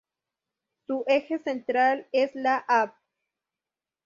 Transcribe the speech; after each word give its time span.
Su 0.87 1.03
eje 1.05 1.37
central 1.37 2.07
es 2.11 2.33
la 2.33 2.57
Av. 2.67 2.91